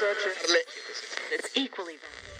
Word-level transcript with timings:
researchers. 0.00 0.56
It's 1.30 1.56
equally 1.56 1.96
valid. 1.96 2.39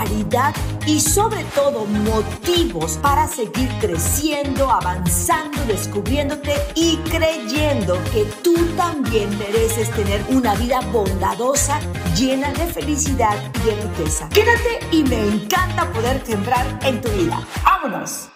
y 0.87 0.99
sobre 0.99 1.43
todo 1.55 1.85
motivos 1.85 2.97
para 3.03 3.27
seguir 3.27 3.69
creciendo, 3.79 4.69
avanzando, 4.69 5.63
descubriéndote 5.65 6.53
y 6.73 6.97
creyendo 7.09 7.99
que 8.11 8.25
tú 8.43 8.55
también 8.75 9.37
mereces 9.37 9.91
tener 9.91 10.21
una 10.29 10.55
vida 10.55 10.79
bondadosa, 10.91 11.79
llena 12.15 12.51
de 12.53 12.65
felicidad 12.65 13.35
y 13.61 13.67
de 13.67 13.75
riqueza. 13.75 14.27
Quédate 14.29 14.79
y 14.91 15.03
me 15.03 15.27
encanta 15.27 15.91
poder 15.91 16.25
sembrar 16.25 16.65
en 16.83 16.99
tu 16.99 17.09
vida. 17.09 17.39
¡Vámonos! 17.63 18.29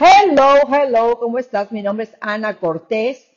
Hello, 0.00 0.54
hello, 0.72 1.18
¿cómo 1.18 1.38
estás? 1.38 1.70
Mi 1.70 1.82
nombre 1.82 2.04
es 2.04 2.14
Ana 2.22 2.56
Cortés 2.56 3.29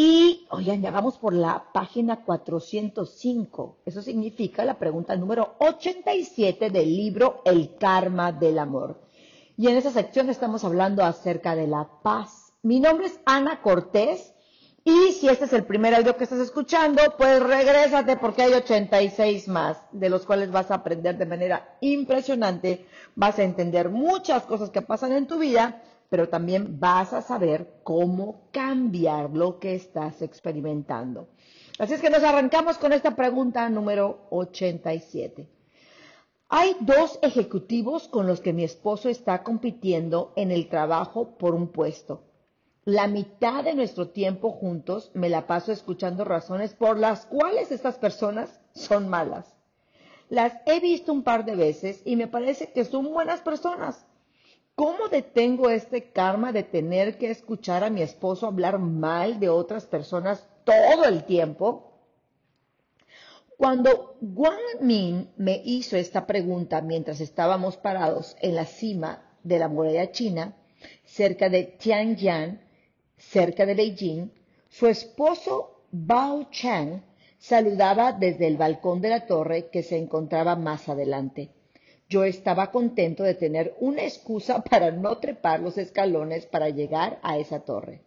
y, 0.00 0.46
oigan, 0.50 0.80
ya 0.80 0.92
vamos 0.92 1.18
por 1.18 1.34
la 1.34 1.72
página 1.72 2.24
405. 2.24 3.78
Eso 3.84 4.00
significa 4.00 4.64
la 4.64 4.78
pregunta 4.78 5.16
número 5.16 5.56
87 5.58 6.70
del 6.70 6.96
libro 6.96 7.42
El 7.44 7.74
karma 7.74 8.30
del 8.30 8.60
amor. 8.60 9.00
Y 9.56 9.66
en 9.66 9.76
esa 9.76 9.90
sección 9.90 10.30
estamos 10.30 10.62
hablando 10.62 11.02
acerca 11.02 11.56
de 11.56 11.66
la 11.66 11.88
paz. 12.04 12.52
Mi 12.62 12.78
nombre 12.78 13.08
es 13.08 13.18
Ana 13.24 13.60
Cortés 13.60 14.34
y 14.84 15.14
si 15.14 15.28
este 15.28 15.46
es 15.46 15.52
el 15.52 15.64
primer 15.64 15.96
audio 15.96 16.16
que 16.16 16.22
estás 16.22 16.38
escuchando, 16.38 17.02
pues 17.18 17.42
regrésate 17.42 18.16
porque 18.18 18.42
hay 18.42 18.52
86 18.52 19.48
más, 19.48 19.78
de 19.90 20.10
los 20.10 20.24
cuales 20.24 20.52
vas 20.52 20.70
a 20.70 20.76
aprender 20.76 21.18
de 21.18 21.26
manera 21.26 21.76
impresionante, 21.80 22.86
vas 23.16 23.40
a 23.40 23.42
entender 23.42 23.88
muchas 23.88 24.44
cosas 24.44 24.70
que 24.70 24.80
pasan 24.80 25.12
en 25.12 25.26
tu 25.26 25.40
vida 25.40 25.82
pero 26.08 26.28
también 26.28 26.80
vas 26.80 27.12
a 27.12 27.22
saber 27.22 27.80
cómo 27.82 28.48
cambiar 28.50 29.30
lo 29.30 29.58
que 29.58 29.74
estás 29.74 30.22
experimentando. 30.22 31.28
Así 31.78 31.94
es 31.94 32.00
que 32.00 32.10
nos 32.10 32.22
arrancamos 32.22 32.78
con 32.78 32.92
esta 32.92 33.14
pregunta 33.14 33.68
número 33.68 34.26
87. 34.30 35.48
Hay 36.48 36.76
dos 36.80 37.18
ejecutivos 37.22 38.08
con 38.08 38.26
los 38.26 38.40
que 38.40 38.54
mi 38.54 38.64
esposo 38.64 39.10
está 39.10 39.42
compitiendo 39.42 40.32
en 40.34 40.50
el 40.50 40.68
trabajo 40.68 41.36
por 41.36 41.54
un 41.54 41.68
puesto. 41.68 42.22
La 42.86 43.06
mitad 43.06 43.64
de 43.64 43.74
nuestro 43.74 44.08
tiempo 44.08 44.50
juntos 44.50 45.10
me 45.12 45.28
la 45.28 45.46
paso 45.46 45.72
escuchando 45.72 46.24
razones 46.24 46.72
por 46.72 46.98
las 46.98 47.26
cuales 47.26 47.70
estas 47.70 47.98
personas 47.98 48.60
son 48.72 49.10
malas. 49.10 49.54
Las 50.30 50.54
he 50.64 50.80
visto 50.80 51.12
un 51.12 51.22
par 51.22 51.44
de 51.44 51.54
veces 51.54 52.00
y 52.06 52.16
me 52.16 52.28
parece 52.28 52.72
que 52.72 52.86
son 52.86 53.12
buenas 53.12 53.42
personas 53.42 54.06
¿Cómo 54.78 55.08
detengo 55.08 55.70
este 55.70 56.12
karma 56.12 56.52
de 56.52 56.62
tener 56.62 57.18
que 57.18 57.32
escuchar 57.32 57.82
a 57.82 57.90
mi 57.90 58.00
esposo 58.00 58.46
hablar 58.46 58.78
mal 58.78 59.40
de 59.40 59.48
otras 59.48 59.86
personas 59.86 60.46
todo 60.62 61.04
el 61.06 61.24
tiempo? 61.24 61.94
Cuando 63.56 64.14
Wang 64.20 64.78
Min 64.80 65.32
me 65.36 65.60
hizo 65.64 65.96
esta 65.96 66.28
pregunta 66.28 66.80
mientras 66.80 67.20
estábamos 67.20 67.76
parados 67.76 68.36
en 68.40 68.54
la 68.54 68.66
cima 68.66 69.24
de 69.42 69.58
la 69.58 69.66
muralla 69.66 70.12
china, 70.12 70.54
cerca 71.04 71.48
de 71.48 71.64
Tianjian, 71.64 72.60
cerca 73.16 73.66
de 73.66 73.74
Beijing, 73.74 74.30
su 74.68 74.86
esposo 74.86 75.82
Bao 75.90 76.52
Chang 76.52 77.02
saludaba 77.36 78.12
desde 78.12 78.46
el 78.46 78.56
balcón 78.56 79.00
de 79.00 79.08
la 79.08 79.26
torre 79.26 79.70
que 79.70 79.82
se 79.82 79.98
encontraba 79.98 80.54
más 80.54 80.88
adelante. 80.88 81.50
Yo 82.08 82.24
estaba 82.24 82.70
contento 82.70 83.22
de 83.22 83.34
tener 83.34 83.74
una 83.80 84.02
excusa 84.02 84.62
para 84.70 84.90
no 84.90 85.18
trepar 85.18 85.60
los 85.60 85.76
escalones 85.76 86.46
para 86.46 86.70
llegar 86.70 87.18
a 87.22 87.38
esa 87.38 87.60
torre. 87.60 88.00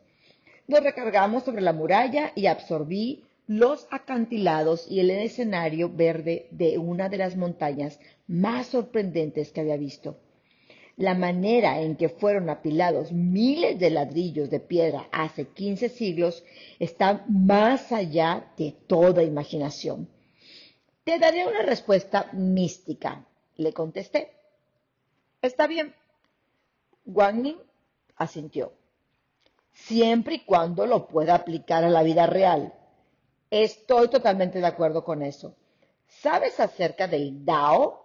Nos 0.67 0.83
recargamos 0.83 1.43
sobre 1.43 1.61
la 1.61 1.73
muralla 1.73 2.31
y 2.35 2.47
absorbí 2.47 3.23
los 3.47 3.87
acantilados 3.91 4.89
y 4.89 5.01
el 5.01 5.11
escenario 5.11 5.89
verde 5.89 6.47
de 6.51 6.77
una 6.77 7.09
de 7.09 7.17
las 7.17 7.35
montañas 7.35 7.99
más 8.27 8.67
sorprendentes 8.67 9.51
que 9.51 9.61
había 9.61 9.77
visto. 9.77 10.17
La 10.97 11.15
manera 11.15 11.81
en 11.81 11.95
que 11.95 12.09
fueron 12.09 12.49
apilados 12.49 13.11
miles 13.11 13.79
de 13.79 13.89
ladrillos 13.89 14.49
de 14.49 14.59
piedra 14.59 15.07
hace 15.11 15.47
15 15.47 15.89
siglos 15.89 16.43
está 16.79 17.25
más 17.27 17.91
allá 17.91 18.51
de 18.57 18.75
toda 18.87 19.23
imaginación. 19.23 20.09
Te 21.03 21.17
daré 21.17 21.47
una 21.47 21.63
respuesta 21.63 22.29
mística, 22.33 23.25
le 23.61 23.73
contesté. 23.73 24.31
Está 25.41 25.67
bien. 25.67 25.95
Wang 27.05 27.41
Ning 27.41 27.57
asintió. 28.15 28.73
Siempre 29.73 30.35
y 30.35 30.45
cuando 30.45 30.85
lo 30.85 31.07
pueda 31.07 31.35
aplicar 31.35 31.83
a 31.83 31.89
la 31.89 32.03
vida 32.03 32.27
real. 32.27 32.73
Estoy 33.49 34.07
totalmente 34.09 34.59
de 34.59 34.67
acuerdo 34.67 35.03
con 35.03 35.21
eso. 35.21 35.55
¿Sabes 36.07 36.59
acerca 36.59 37.07
del 37.07 37.43
Dao? 37.45 38.01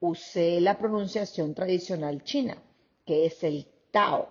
Usé 0.00 0.60
la 0.60 0.78
pronunciación 0.78 1.54
tradicional 1.54 2.22
china, 2.22 2.62
que 3.04 3.26
es 3.26 3.42
el 3.42 3.66
Tao. 3.90 4.28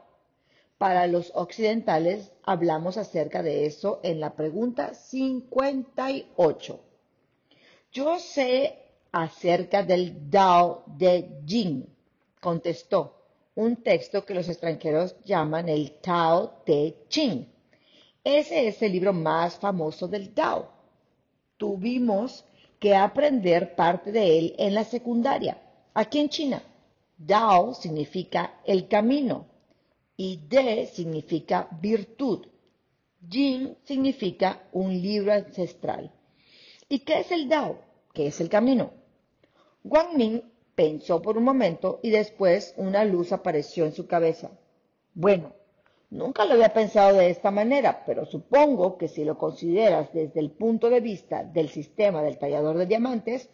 Para 0.77 1.07
los 1.07 1.31
occidentales 1.33 2.31
hablamos 2.43 2.97
acerca 2.97 3.41
de 3.41 3.65
eso 3.65 3.99
en 4.03 4.19
la 4.19 4.35
pregunta 4.35 4.93
58. 4.93 6.79
Yo 7.91 8.19
sé 8.19 8.86
acerca 9.11 9.83
del 9.83 10.29
Dao 10.29 10.83
de 10.85 11.41
Jing, 11.45 11.85
contestó, 12.39 13.17
un 13.55 13.77
texto 13.77 14.23
que 14.23 14.35
los 14.35 14.47
extranjeros 14.49 15.15
llaman 15.25 15.67
el 15.67 15.93
Tao 15.93 16.61
Te 16.63 16.95
Ching. 17.09 17.47
Ese 18.23 18.67
es 18.67 18.81
el 18.83 18.91
libro 18.91 19.13
más 19.13 19.57
famoso 19.57 20.07
del 20.07 20.33
Tao. 20.33 20.69
Tuvimos 21.57 22.45
que 22.79 22.95
aprender 22.95 23.75
parte 23.75 24.11
de 24.11 24.37
él 24.37 24.55
en 24.59 24.75
la 24.75 24.83
secundaria, 24.83 25.59
aquí 25.95 26.19
en 26.19 26.29
China. 26.29 26.61
Dao 27.17 27.73
significa 27.73 28.59
el 28.63 28.87
camino 28.87 29.47
y 30.15 30.37
De 30.47 30.85
significa 30.85 31.67
virtud. 31.81 32.45
Jing 33.27 33.75
significa 33.83 34.67
un 34.71 35.01
libro 35.01 35.33
ancestral. 35.33 36.11
¿Y 36.87 36.99
qué 36.99 37.21
es 37.21 37.31
el 37.31 37.49
Dao? 37.49 37.86
¿Qué 38.17 38.25
es 38.25 38.41
el 38.41 38.49
camino? 38.49 38.93
Wang 39.83 40.17
Ming 40.17 40.41
pensó 40.73 41.21
por 41.21 41.37
un 41.37 41.43
momento 41.43 41.99
y 42.01 42.09
después 42.09 42.73
una 42.75 43.05
luz 43.05 43.31
apareció 43.31 43.85
en 43.85 43.93
su 43.93 44.07
cabeza. 44.07 44.49
Bueno, 45.13 45.53
nunca 46.09 46.43
lo 46.43 46.53
había 46.55 46.73
pensado 46.73 47.15
de 47.15 47.29
esta 47.29 47.51
manera, 47.51 48.01
pero 48.07 48.25
supongo 48.25 48.97
que 48.97 49.07
si 49.07 49.23
lo 49.23 49.37
consideras 49.37 50.11
desde 50.13 50.39
el 50.39 50.49
punto 50.49 50.89
de 50.89 50.99
vista 50.99 51.43
del 51.43 51.69
sistema 51.69 52.23
del 52.23 52.39
tallador 52.39 52.79
de 52.79 52.87
diamantes, 52.87 53.51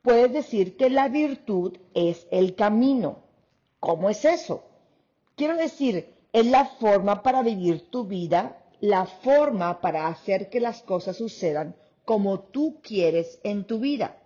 puedes 0.00 0.32
decir 0.32 0.78
que 0.78 0.88
la 0.88 1.08
virtud 1.08 1.76
es 1.92 2.26
el 2.30 2.54
camino. 2.54 3.18
¿Cómo 3.80 4.08
es 4.08 4.24
eso? 4.24 4.64
Quiero 5.34 5.58
decir, 5.58 6.14
es 6.32 6.46
la 6.46 6.64
forma 6.64 7.22
para 7.22 7.42
vivir 7.42 7.90
tu 7.90 8.06
vida, 8.06 8.64
la 8.80 9.04
forma 9.04 9.82
para 9.82 10.06
hacer 10.06 10.48
que 10.48 10.60
las 10.60 10.82
cosas 10.82 11.18
sucedan 11.18 11.76
como 12.06 12.40
tú 12.40 12.80
quieres 12.82 13.40
en 13.42 13.64
tu 13.64 13.80
vida. 13.80 14.16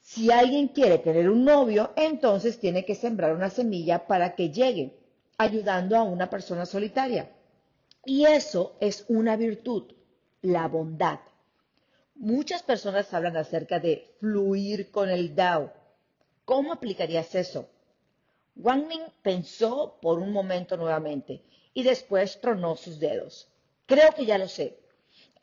Si 0.00 0.30
alguien 0.30 0.68
quiere 0.68 0.98
tener 0.98 1.28
un 1.28 1.44
novio, 1.44 1.92
entonces 1.96 2.58
tiene 2.58 2.84
que 2.84 2.94
sembrar 2.94 3.34
una 3.34 3.50
semilla 3.50 4.06
para 4.06 4.34
que 4.36 4.50
llegue, 4.50 4.96
ayudando 5.36 5.96
a 5.96 6.04
una 6.04 6.30
persona 6.30 6.64
solitaria. 6.64 7.30
Y 8.04 8.24
eso 8.24 8.76
es 8.80 9.04
una 9.08 9.36
virtud, 9.36 9.92
la 10.42 10.68
bondad. 10.68 11.18
Muchas 12.14 12.62
personas 12.62 13.12
hablan 13.12 13.36
acerca 13.36 13.80
de 13.80 14.14
fluir 14.20 14.92
con 14.92 15.10
el 15.10 15.34
Dao. 15.34 15.72
¿Cómo 16.44 16.72
aplicarías 16.72 17.34
eso? 17.34 17.68
Wang 18.54 18.86
Ming 18.86 19.06
pensó 19.22 19.98
por 20.00 20.20
un 20.20 20.32
momento 20.32 20.76
nuevamente 20.76 21.42
y 21.74 21.82
después 21.82 22.40
tronó 22.40 22.76
sus 22.76 23.00
dedos. 23.00 23.48
Creo 23.86 24.12
que 24.12 24.24
ya 24.24 24.38
lo 24.38 24.46
sé. 24.46 24.81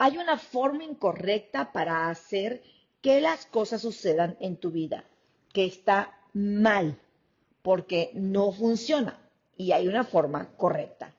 Hay 0.01 0.17
una 0.17 0.37
forma 0.37 0.85
incorrecta 0.85 1.73
para 1.73 2.09
hacer 2.09 2.63
que 3.01 3.19
las 3.19 3.45
cosas 3.45 3.81
sucedan 3.81 4.37
en 4.39 4.55
tu 4.55 4.71
vida, 4.71 5.03
que 5.51 5.65
está 5.65 6.17
mal, 6.31 6.97
porque 7.61 8.11
no 8.13 8.53
funciona 8.53 9.19
y 9.57 9.73
hay 9.73 9.89
una 9.89 10.05
forma 10.05 10.53
correcta. 10.55 11.13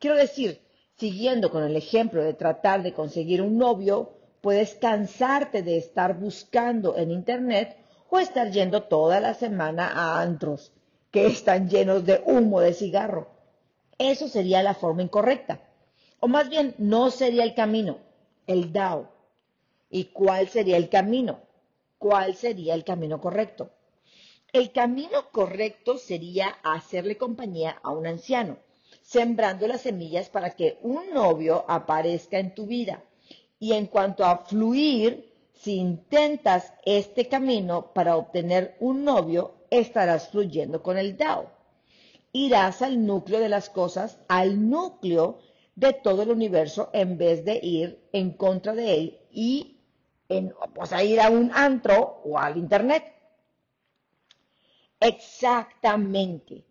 Quiero 0.00 0.16
decir, 0.16 0.60
siguiendo 0.96 1.52
con 1.52 1.62
el 1.62 1.76
ejemplo 1.76 2.24
de 2.24 2.34
tratar 2.34 2.82
de 2.82 2.92
conseguir 2.92 3.40
un 3.40 3.56
novio, 3.56 4.14
puedes 4.40 4.74
cansarte 4.74 5.62
de 5.62 5.76
estar 5.76 6.18
buscando 6.18 6.96
en 6.96 7.12
Internet 7.12 7.76
o 8.10 8.18
estar 8.18 8.50
yendo 8.50 8.82
toda 8.82 9.20
la 9.20 9.34
semana 9.34 9.92
a 9.94 10.20
antros 10.20 10.72
que 11.12 11.28
están 11.28 11.70
llenos 11.70 12.04
de 12.04 12.20
humo 12.26 12.60
de 12.60 12.74
cigarro. 12.74 13.28
Eso 13.96 14.26
sería 14.26 14.64
la 14.64 14.74
forma 14.74 15.02
incorrecta. 15.02 15.60
O 16.18 16.26
más 16.26 16.48
bien, 16.48 16.74
no 16.78 17.12
sería 17.12 17.44
el 17.44 17.54
camino, 17.54 18.07
el 18.48 18.72
Dao. 18.72 19.08
¿Y 19.90 20.06
cuál 20.06 20.48
sería 20.48 20.76
el 20.76 20.88
camino? 20.88 21.40
¿Cuál 21.98 22.34
sería 22.34 22.74
el 22.74 22.82
camino 22.82 23.20
correcto? 23.20 23.70
El 24.52 24.72
camino 24.72 25.30
correcto 25.30 25.98
sería 25.98 26.48
hacerle 26.62 27.18
compañía 27.18 27.78
a 27.82 27.90
un 27.90 28.06
anciano, 28.06 28.56
sembrando 29.02 29.68
las 29.68 29.82
semillas 29.82 30.30
para 30.30 30.50
que 30.56 30.78
un 30.82 31.12
novio 31.12 31.64
aparezca 31.68 32.38
en 32.38 32.54
tu 32.54 32.66
vida. 32.66 33.04
Y 33.60 33.74
en 33.74 33.86
cuanto 33.86 34.24
a 34.24 34.38
fluir, 34.38 35.32
si 35.52 35.76
intentas 35.76 36.72
este 36.86 37.28
camino 37.28 37.92
para 37.92 38.16
obtener 38.16 38.76
un 38.80 39.04
novio, 39.04 39.54
estarás 39.70 40.28
fluyendo 40.28 40.82
con 40.82 40.96
el 40.96 41.16
Dao. 41.18 41.50
Irás 42.32 42.80
al 42.80 43.04
núcleo 43.04 43.40
de 43.40 43.48
las 43.48 43.68
cosas, 43.68 44.18
al 44.28 44.70
núcleo 44.70 45.38
de 45.78 45.92
todo 45.92 46.22
el 46.22 46.30
universo, 46.30 46.90
en 46.92 47.16
vez 47.16 47.44
de 47.44 47.60
ir 47.62 48.00
en 48.12 48.32
contra 48.32 48.74
de 48.74 48.94
él 48.94 49.18
y 49.30 49.76
en, 50.28 50.52
pues, 50.74 50.92
a 50.92 51.04
ir 51.04 51.20
a 51.20 51.30
un 51.30 51.52
antro 51.54 52.20
o 52.24 52.36
al 52.36 52.56
internet. 52.56 53.04
Exactamente. 54.98 56.64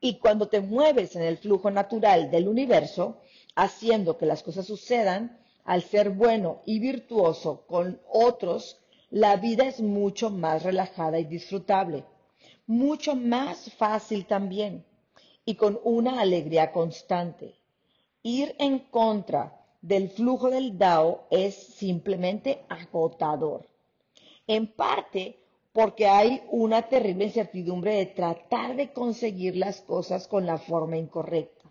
Y 0.00 0.18
cuando 0.18 0.48
te 0.48 0.60
mueves 0.60 1.16
en 1.16 1.22
el 1.22 1.38
flujo 1.38 1.70
natural 1.70 2.30
del 2.30 2.46
universo, 2.46 3.22
haciendo 3.54 4.18
que 4.18 4.26
las 4.26 4.42
cosas 4.42 4.66
sucedan, 4.66 5.40
al 5.64 5.82
ser 5.82 6.10
bueno 6.10 6.60
y 6.66 6.78
virtuoso 6.78 7.64
con 7.66 8.02
otros, 8.06 8.78
la 9.08 9.36
vida 9.36 9.66
es 9.66 9.80
mucho 9.80 10.28
más 10.28 10.62
relajada 10.62 11.18
y 11.18 11.24
disfrutable, 11.24 12.04
mucho 12.66 13.16
más 13.16 13.72
fácil 13.78 14.26
también 14.26 14.84
y 15.46 15.54
con 15.54 15.80
una 15.84 16.20
alegría 16.20 16.70
constante. 16.70 17.54
Ir 18.26 18.56
en 18.58 18.80
contra 18.80 19.56
del 19.80 20.10
flujo 20.10 20.50
del 20.50 20.76
Dao 20.76 21.28
es 21.30 21.54
simplemente 21.54 22.64
agotador. 22.68 23.68
En 24.48 24.66
parte 24.66 25.38
porque 25.72 26.08
hay 26.08 26.42
una 26.50 26.82
terrible 26.88 27.26
incertidumbre 27.26 27.94
de 27.94 28.06
tratar 28.06 28.74
de 28.74 28.92
conseguir 28.92 29.56
las 29.56 29.80
cosas 29.80 30.26
con 30.26 30.44
la 30.44 30.58
forma 30.58 30.96
incorrecta. 30.96 31.70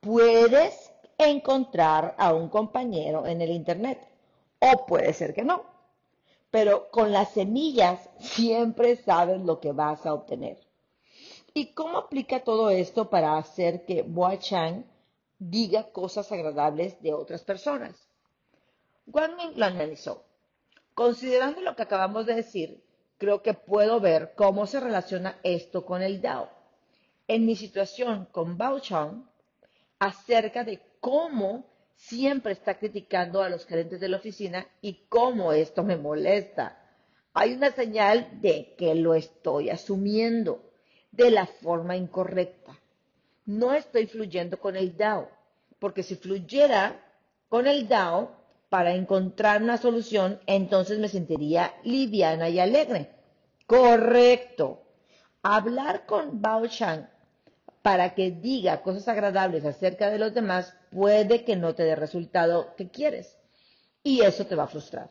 Puedes 0.00 0.90
encontrar 1.18 2.14
a 2.16 2.32
un 2.32 2.48
compañero 2.48 3.26
en 3.26 3.42
el 3.42 3.50
Internet. 3.50 4.08
O 4.58 4.86
puede 4.86 5.12
ser 5.12 5.34
que 5.34 5.44
no. 5.44 5.64
Pero 6.50 6.90
con 6.90 7.12
las 7.12 7.32
semillas 7.32 8.08
siempre 8.20 8.96
sabes 8.96 9.42
lo 9.42 9.60
que 9.60 9.72
vas 9.72 10.06
a 10.06 10.14
obtener. 10.14 10.56
¿Y 11.52 11.74
cómo 11.74 11.98
aplica 11.98 12.42
todo 12.42 12.70
esto 12.70 13.10
para 13.10 13.36
hacer 13.36 13.84
que 13.84 14.00
Boa 14.00 14.38
Chang 14.38 14.95
diga 15.38 15.90
cosas 15.92 16.30
agradables 16.32 17.00
de 17.02 17.12
otras 17.12 17.42
personas? 17.42 18.08
Wang 19.06 19.36
lo 19.54 19.64
analizó. 19.64 20.24
Considerando 20.94 21.60
lo 21.60 21.76
que 21.76 21.82
acabamos 21.82 22.26
de 22.26 22.34
decir, 22.34 22.82
creo 23.18 23.42
que 23.42 23.54
puedo 23.54 24.00
ver 24.00 24.34
cómo 24.34 24.66
se 24.66 24.80
relaciona 24.80 25.38
esto 25.42 25.84
con 25.84 26.02
el 26.02 26.20
Dao. 26.20 26.48
En 27.28 27.44
mi 27.44 27.56
situación 27.56 28.26
con 28.32 28.56
Bao 28.56 28.80
Chang, 28.80 29.28
acerca 29.98 30.64
de 30.64 30.80
cómo 31.00 31.66
siempre 31.94 32.52
está 32.52 32.78
criticando 32.78 33.42
a 33.42 33.48
los 33.48 33.66
gerentes 33.66 34.00
de 34.00 34.08
la 34.08 34.18
oficina 34.18 34.66
y 34.80 35.06
cómo 35.08 35.52
esto 35.52 35.82
me 35.82 35.96
molesta. 35.96 36.78
Hay 37.32 37.54
una 37.54 37.70
señal 37.70 38.40
de 38.40 38.74
que 38.76 38.94
lo 38.94 39.14
estoy 39.14 39.70
asumiendo 39.70 40.70
de 41.10 41.30
la 41.30 41.46
forma 41.46 41.96
incorrecta. 41.96 42.78
No 43.46 43.72
estoy 43.72 44.06
fluyendo 44.06 44.58
con 44.58 44.76
el 44.76 44.96
DAO, 44.96 45.30
porque 45.78 46.02
si 46.02 46.16
fluyera 46.16 47.00
con 47.48 47.66
el 47.66 47.88
DAO 47.88 48.32
para 48.68 48.92
encontrar 48.92 49.62
una 49.62 49.78
solución, 49.78 50.40
entonces 50.46 50.98
me 50.98 51.08
sentiría 51.08 51.72
liviana 51.84 52.48
y 52.48 52.58
alegre. 52.58 53.12
Correcto. 53.66 54.82
Hablar 55.42 56.06
con 56.06 56.42
Bao 56.42 56.66
Shang 56.66 57.08
para 57.82 58.14
que 58.14 58.32
diga 58.32 58.82
cosas 58.82 59.06
agradables 59.06 59.64
acerca 59.64 60.10
de 60.10 60.18
los 60.18 60.34
demás, 60.34 60.74
puede 60.90 61.44
que 61.44 61.54
no 61.54 61.76
te 61.76 61.84
dé 61.84 61.94
resultado 61.94 62.74
que 62.74 62.90
quieres. 62.90 63.38
Y 64.02 64.22
eso 64.22 64.44
te 64.46 64.56
va 64.56 64.64
a 64.64 64.68
frustrar. 64.68 65.10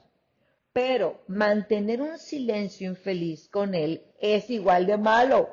Pero 0.73 1.21
mantener 1.27 2.01
un 2.01 2.17
silencio 2.17 2.89
infeliz 2.89 3.47
con 3.47 3.75
él 3.75 4.03
es 4.19 4.49
igual 4.49 4.87
de 4.87 4.97
malo. 4.97 5.49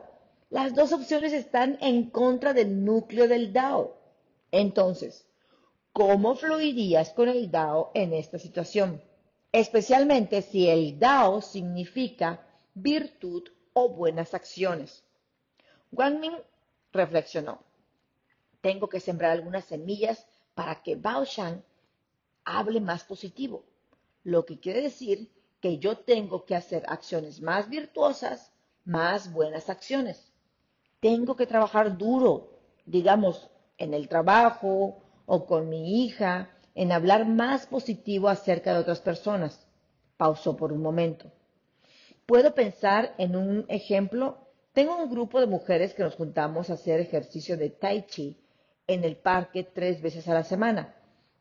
Las 0.53 0.75
dos 0.75 0.93
opciones 0.93 1.33
están 1.33 1.79
en 1.81 2.11
contra 2.11 2.53
del 2.53 2.85
núcleo 2.85 3.27
del 3.27 3.55
Dao. 3.55 3.97
Entonces, 4.51 5.27
¿cómo 5.95 6.35
fluirías 6.35 7.15
con 7.15 7.31
el 7.31 7.51
Dao 7.51 7.91
en 7.95 8.13
esta 8.13 8.39
situación? 8.39 9.03
Especialmente 9.51 10.43
si 10.43 10.69
el 10.69 10.99
Dao 10.99 11.41
significa 11.41 12.47
virtud 12.75 13.49
o 13.73 13.89
buenas 13.89 14.35
acciones. 14.35 15.03
Wang 15.91 16.21
Ming 16.21 16.37
reflexionó. 16.93 17.63
Tengo 18.61 18.91
que 18.91 19.01
sembrar 19.01 19.31
algunas 19.31 19.65
semillas 19.65 20.27
para 20.55 20.83
que 20.83 20.97
Bao 20.97 21.25
Shan 21.25 21.65
hable 22.45 22.83
más 22.83 23.05
positivo, 23.05 23.65
lo 24.23 24.45
que 24.45 24.61
quiere 24.61 24.83
decir 24.83 25.33
que 25.63 25.79
yo 25.79 25.97
tengo 25.97 26.45
que 26.45 26.57
hacer 26.57 26.85
acciones 26.89 27.41
más 27.41 27.71
virtuosas, 27.71 28.53
más 28.85 29.33
buenas 29.33 29.71
acciones. 29.71 30.32
Tengo 31.03 31.37
que 31.37 31.47
trabajar 31.47 31.99
duro, 31.99 32.49
digamos, 32.87 33.51
en 33.77 33.93
el 33.93 34.09
trabajo 34.09 35.03
o 35.27 35.45
con 35.45 35.69
mi 35.69 36.05
hija, 36.05 36.49
en 36.75 36.93
hablar 36.93 37.27
más 37.27 37.67
positivo 37.67 38.31
acerca 38.31 38.73
de 38.73 38.79
otras 38.79 39.01
personas. 39.01 39.67
Pausó 40.17 40.57
por 40.57 40.73
un 40.73 40.81
momento. 40.81 41.31
Puedo 42.25 42.55
pensar 42.55 43.15
en 43.19 43.37
un 43.37 43.67
ejemplo 43.69 44.39
tengo 44.73 44.97
un 44.97 45.11
grupo 45.11 45.39
de 45.39 45.47
mujeres 45.47 45.93
que 45.93 46.03
nos 46.03 46.15
juntamos 46.15 46.71
a 46.71 46.75
hacer 46.75 46.99
ejercicio 46.99 47.59
de 47.59 47.69
tai 47.69 48.07
chi 48.07 48.39
en 48.87 49.05
el 49.05 49.17
parque 49.17 49.65
tres 49.65 50.01
veces 50.01 50.29
a 50.29 50.35
la 50.35 50.45
semana. 50.45 50.95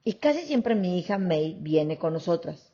Y 0.04 0.14
casi 0.14 0.42
siempre 0.42 0.76
mi 0.76 1.00
hija 1.00 1.18
May 1.18 1.56
viene 1.58 1.98
con 1.98 2.12
nosotras. 2.12 2.71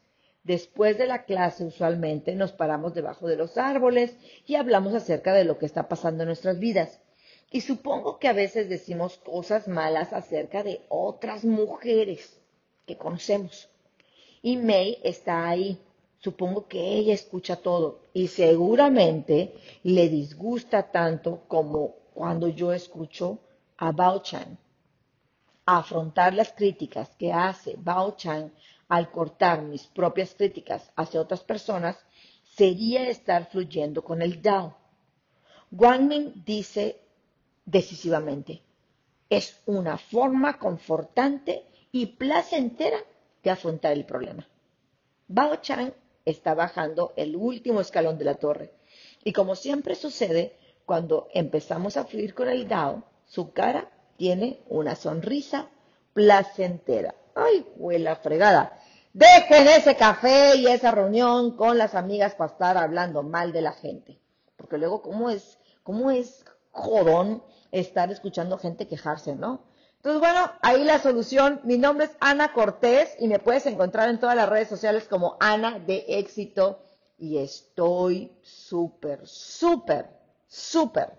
Después 0.48 0.98
de 0.98 1.08
la 1.08 1.26
clase 1.26 1.66
usualmente 1.66 2.34
nos 2.34 2.54
paramos 2.54 2.94
debajo 2.94 3.28
de 3.28 3.36
los 3.36 3.58
árboles 3.58 4.16
y 4.46 4.56
hablamos 4.56 4.94
acerca 4.94 5.34
de 5.34 5.44
lo 5.44 5.58
que 5.58 5.66
está 5.66 5.90
pasando 5.90 6.24
en 6.24 6.28
nuestras 6.28 6.58
vidas. 6.58 7.02
Y 7.52 7.60
supongo 7.60 8.18
que 8.18 8.30
a 8.30 8.34
veces 8.34 8.70
decimos 8.70 9.18
cosas 9.18 9.68
malas 9.68 10.14
acerca 10.14 10.64
de 10.64 10.80
otras 10.88 11.44
mujeres 11.44 12.40
que 12.86 12.96
conocemos. 12.98 13.68
Y 14.42 14.56
May 14.56 15.00
está 15.04 15.50
ahí 15.50 15.82
supongo 16.20 16.66
que 16.70 16.96
ella 16.96 17.14
escucha 17.14 17.58
todo 17.58 18.00
y 18.14 18.30
seguramente 18.30 19.54
le 19.84 20.08
disgusta 20.08 20.92
tanto 20.92 21.42
como 21.50 21.96
cuando 22.14 22.48
yo 22.48 22.72
escucho 22.72 23.40
a 23.76 23.92
Bao 23.92 24.20
Chan. 24.24 24.58
Afrontar 25.66 26.34
las 26.34 26.54
críticas 26.54 27.10
que 27.20 27.34
hace 27.34 27.76
Bao 27.78 28.16
Chan 28.16 28.54
al 28.88 29.12
cortar 29.12 29.62
mis 29.62 29.88
propias 29.88 30.34
críticas 30.36 30.92
hacia 30.96 31.22
otras 31.22 31.44
personas 31.44 31.98
sería 32.56 33.08
estar 33.10 33.50
fluyendo 33.50 34.04
con 34.04 34.22
el 34.22 34.42
Dao. 34.42 34.78
Wang 35.72 36.44
dice 36.46 37.02
decisivamente, 37.66 38.64
es 39.30 39.62
una 39.66 39.98
forma 39.98 40.58
confortante 40.58 41.66
y 41.92 42.06
placentera 42.06 42.98
de 43.44 43.50
afrontar 43.50 43.92
el 43.92 44.06
problema. 44.06 44.48
Bao 45.28 45.58
Chan 45.58 45.94
está 46.24 46.54
bajando 46.54 47.14
el 47.18 47.36
último 47.36 47.82
escalón 47.82 48.18
de 48.18 48.26
la 48.26 48.36
torre. 48.36 48.72
Y 49.24 49.34
como 49.34 49.56
siempre 49.56 49.96
sucede, 49.96 50.56
cuando 50.86 51.28
empezamos 51.34 51.98
a 51.98 52.06
fluir 52.06 52.34
con 52.34 52.48
el 52.48 52.68
Dao, 52.68 53.04
su 53.26 53.52
cara 53.52 53.92
tiene 54.16 54.62
una 54.70 54.96
sonrisa 54.96 55.70
placentera. 56.14 57.14
¡Ay, 57.36 57.66
huela 57.76 58.16
fregada! 58.16 58.77
Dejen 59.18 59.68
ese 59.68 59.96
café 59.96 60.58
y 60.58 60.68
esa 60.68 60.92
reunión 60.92 61.58
con 61.58 61.80
las 61.80 61.96
amigas 61.96 62.36
para 62.36 62.52
estar 62.52 62.78
hablando 62.78 63.24
mal 63.24 63.52
de 63.52 63.64
la 63.64 63.72
gente. 63.72 64.22
Porque 64.56 64.78
luego, 64.78 65.02
¿cómo 65.02 65.32
es, 65.32 65.58
cómo 65.82 66.12
es 66.12 66.46
jodón 66.70 67.42
estar 67.72 68.12
escuchando 68.12 68.60
gente 68.60 68.88
quejarse, 68.88 69.34
no? 69.36 69.64
Entonces, 69.96 70.20
bueno, 70.20 70.52
ahí 70.62 70.84
la 70.84 71.00
solución. 71.00 71.62
Mi 71.64 71.80
nombre 71.80 72.06
es 72.06 72.12
Ana 72.20 72.54
Cortés 72.54 73.16
y 73.18 73.28
me 73.28 73.40
puedes 73.40 73.66
encontrar 73.66 74.08
en 74.10 74.20
todas 74.20 74.36
las 74.36 74.48
redes 74.50 74.68
sociales 74.68 75.08
como 75.10 75.36
Ana 75.40 75.80
de 75.80 76.06
éxito. 76.10 76.84
Y 77.18 77.40
estoy 77.40 78.32
súper, 78.44 79.26
súper, 79.26 80.12
súper 80.46 81.12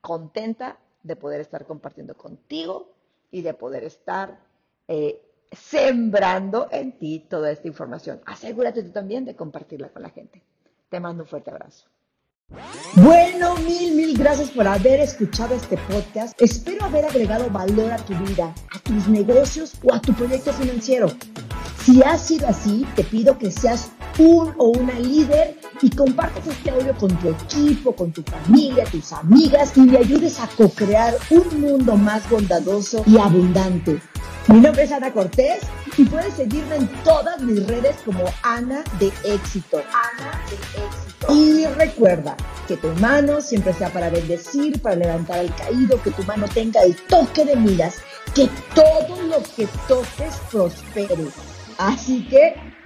contenta 0.00 0.78
de 1.02 1.14
poder 1.14 1.42
estar 1.42 1.66
compartiendo 1.66 2.16
contigo 2.16 2.94
y 3.30 3.42
de 3.42 3.52
poder 3.52 3.84
estar 3.84 4.40
eh, 4.88 5.29
sembrando 5.52 6.68
en 6.70 6.98
ti 6.98 7.26
toda 7.28 7.50
esta 7.50 7.68
información. 7.68 8.20
Asegúrate 8.26 8.82
tú 8.82 8.90
también 8.90 9.24
de 9.24 9.36
compartirla 9.36 9.88
con 9.88 10.02
la 10.02 10.10
gente. 10.10 10.42
Te 10.88 11.00
mando 11.00 11.24
un 11.24 11.28
fuerte 11.28 11.50
abrazo. 11.50 11.86
Bueno, 12.96 13.54
mil, 13.56 13.94
mil 13.94 14.18
gracias 14.18 14.50
por 14.50 14.66
haber 14.66 15.00
escuchado 15.00 15.54
este 15.54 15.76
podcast. 15.76 16.40
Espero 16.40 16.84
haber 16.84 17.04
agregado 17.04 17.48
valor 17.50 17.92
a 17.92 17.96
tu 17.96 18.14
vida, 18.14 18.52
a 18.74 18.78
tus 18.80 19.06
negocios 19.06 19.74
o 19.84 19.94
a 19.94 20.00
tu 20.00 20.12
proyecto 20.12 20.52
financiero. 20.52 21.08
Si 21.84 22.02
ha 22.02 22.18
sido 22.18 22.48
así, 22.48 22.84
te 22.96 23.04
pido 23.04 23.38
que 23.38 23.50
seas 23.50 23.90
un 24.18 24.52
o 24.58 24.68
una 24.68 24.98
líder 24.98 25.56
y 25.80 25.90
compartas 25.90 26.46
este 26.46 26.70
audio 26.70 26.94
con 26.96 27.16
tu 27.18 27.30
equipo, 27.30 27.94
con 27.94 28.12
tu 28.12 28.22
familia, 28.22 28.84
tus 28.84 29.12
amigas 29.12 29.76
y 29.76 29.86
le 29.86 29.98
ayudes 29.98 30.40
a 30.40 30.48
co-crear 30.48 31.14
un 31.30 31.60
mundo 31.60 31.96
más 31.96 32.28
bondadoso 32.28 33.02
y 33.06 33.16
abundante. 33.16 34.00
Mi 34.50 34.58
nombre 34.58 34.82
es 34.82 34.90
Ana 34.90 35.12
Cortés 35.12 35.60
y 35.96 36.04
puedes 36.06 36.34
seguirme 36.34 36.74
en 36.74 36.88
todas 37.04 37.40
mis 37.40 37.64
redes 37.68 37.94
como 38.04 38.24
Ana 38.42 38.82
de 38.98 39.06
Éxito. 39.22 39.78
Ana 39.78 40.42
de 40.50 40.56
Éxito. 40.86 41.32
Y 41.32 41.66
recuerda 41.78 42.36
que 42.66 42.76
tu 42.76 42.88
mano 42.94 43.40
siempre 43.40 43.72
sea 43.72 43.90
para 43.90 44.10
bendecir, 44.10 44.82
para 44.82 44.96
levantar 44.96 45.38
al 45.38 45.54
caído, 45.54 46.02
que 46.02 46.10
tu 46.10 46.24
mano 46.24 46.48
tenga 46.48 46.82
el 46.82 46.96
toque 46.96 47.44
de 47.44 47.54
miras, 47.54 47.98
que 48.34 48.48
todo 48.74 49.22
lo 49.22 49.40
que 49.54 49.68
toques 49.86 50.34
prospere. 50.50 51.28
Así 51.78 52.26
que 52.28 52.56